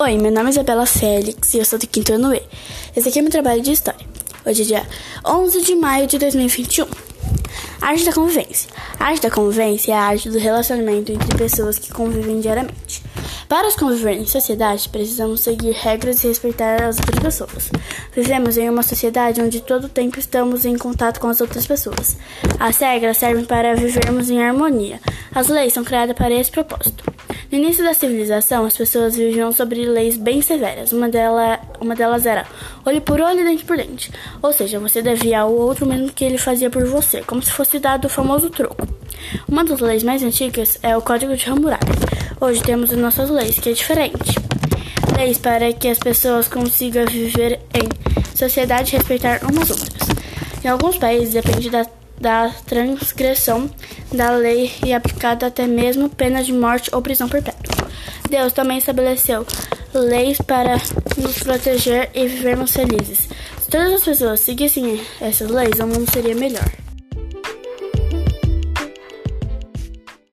Oi, 0.00 0.16
meu 0.16 0.30
nome 0.30 0.46
é 0.46 0.50
Isabela 0.50 0.86
Félix 0.86 1.54
e 1.54 1.58
eu 1.58 1.64
sou 1.64 1.76
do 1.76 1.84
quinto 1.84 2.12
ano 2.12 2.32
E. 2.32 2.40
Esse 2.94 3.08
aqui 3.08 3.18
é 3.18 3.22
meu 3.22 3.32
trabalho 3.32 3.60
de 3.60 3.72
história. 3.72 4.06
Hoje 4.46 4.62
é 4.62 4.64
dia 4.64 4.86
11 5.26 5.60
de 5.62 5.74
maio 5.74 6.06
de 6.06 6.20
2021. 6.20 6.86
Arte 7.80 8.04
da 8.04 8.12
convivência. 8.12 8.70
A 8.96 9.06
arte 9.06 9.22
da 9.22 9.30
convivência 9.30 9.90
é 9.90 9.96
a 9.96 10.02
arte 10.02 10.30
do 10.30 10.38
relacionamento 10.38 11.10
entre 11.10 11.36
pessoas 11.36 11.80
que 11.80 11.92
convivem 11.92 12.38
diariamente. 12.38 13.02
Para 13.48 13.72
conviver 13.72 14.12
em 14.12 14.24
sociedade, 14.24 14.88
precisamos 14.88 15.40
seguir 15.40 15.72
regras 15.72 16.22
e 16.22 16.28
respeitar 16.28 16.80
as 16.80 16.98
outras 16.98 17.18
pessoas. 17.18 17.70
Vivemos 18.14 18.56
em 18.56 18.70
uma 18.70 18.84
sociedade 18.84 19.40
onde 19.40 19.60
todo 19.60 19.86
o 19.86 19.88
tempo 19.88 20.20
estamos 20.20 20.64
em 20.64 20.78
contato 20.78 21.18
com 21.18 21.26
as 21.26 21.40
outras 21.40 21.66
pessoas. 21.66 22.16
As 22.60 22.78
regras 22.78 23.16
servem 23.16 23.44
para 23.44 23.74
vivermos 23.74 24.30
em 24.30 24.40
harmonia. 24.40 25.00
As 25.34 25.48
leis 25.48 25.72
são 25.72 25.82
criadas 25.82 26.16
para 26.16 26.32
esse 26.32 26.52
propósito. 26.52 27.02
No 27.50 27.56
início 27.56 27.82
da 27.82 27.94
civilização, 27.94 28.66
as 28.66 28.76
pessoas 28.76 29.16
viviam 29.16 29.50
sobre 29.52 29.86
leis 29.86 30.18
bem 30.18 30.42
severas. 30.42 30.92
Uma, 30.92 31.08
dela, 31.08 31.58
uma 31.80 31.94
delas 31.94 32.26
era 32.26 32.44
olho 32.84 33.00
por 33.00 33.22
olho 33.22 33.42
dente 33.42 33.64
por 33.64 33.74
dente. 33.74 34.10
Ou 34.42 34.52
seja, 34.52 34.78
você 34.78 35.00
devia 35.00 35.40
ao 35.40 35.52
outro 35.54 35.86
mesmo 35.86 36.12
que 36.12 36.26
ele 36.26 36.36
fazia 36.36 36.68
por 36.68 36.84
você, 36.84 37.22
como 37.22 37.42
se 37.42 37.50
fosse 37.50 37.78
dado 37.78 38.04
o 38.04 38.10
famoso 38.10 38.50
troco. 38.50 38.86
Uma 39.48 39.64
das 39.64 39.80
leis 39.80 40.02
mais 40.02 40.22
antigas 40.22 40.78
é 40.82 40.94
o 40.94 41.00
Código 41.00 41.34
de 41.34 41.48
Hammurabi. 41.48 41.86
Hoje 42.38 42.62
temos 42.62 42.92
as 42.92 42.98
nossas 42.98 43.30
leis, 43.30 43.58
que 43.58 43.70
é 43.70 43.72
diferente. 43.72 44.34
Leis 45.16 45.38
para 45.38 45.72
que 45.72 45.88
as 45.88 45.98
pessoas 45.98 46.48
consigam 46.48 47.06
viver 47.06 47.60
em 47.72 48.36
sociedade 48.36 48.94
e 48.94 48.98
respeitar 48.98 49.40
umas 49.50 49.70
outras. 49.70 50.08
Em 50.62 50.68
alguns 50.68 50.98
países 50.98 51.32
depende 51.32 51.70
da 51.70 51.86
da 52.20 52.50
transgressão 52.66 53.70
da 54.12 54.30
lei 54.30 54.72
e 54.84 54.92
aplicada 54.92 55.46
até 55.46 55.66
mesmo 55.66 56.08
pena 56.08 56.42
de 56.42 56.52
morte 56.52 56.90
ou 56.92 57.02
prisão 57.02 57.28
perpétua. 57.28 57.88
Deus 58.28 58.52
também 58.52 58.78
estabeleceu 58.78 59.46
leis 59.94 60.38
para 60.38 60.76
nos 61.16 61.42
proteger 61.42 62.10
e 62.14 62.26
vivermos 62.26 62.72
felizes. 62.72 63.28
Se 63.60 63.70
todas 63.70 63.92
as 63.94 64.04
pessoas 64.04 64.40
seguissem 64.40 65.00
essas 65.20 65.48
leis, 65.48 65.80
o 65.80 65.86
mundo 65.86 66.10
seria 66.10 66.34
melhor. 66.34 66.87